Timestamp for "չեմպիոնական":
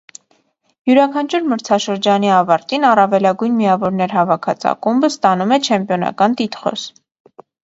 5.69-6.39